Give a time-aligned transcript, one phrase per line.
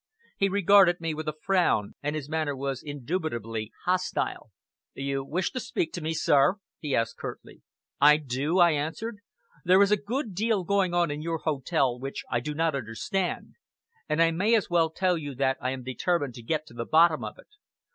[0.35, 4.49] He regarded me with a frown, and his manner was indubitably hostile.
[4.95, 7.61] "You wish to speak to me, sir?" he asked curtly.
[7.99, 9.19] "I do!" I answered.
[9.63, 13.53] "There is a good deal going on in your hotel which I do not understand;
[14.09, 16.85] and I may as well tell you that I am determined to get to the
[16.85, 17.49] bottom of it.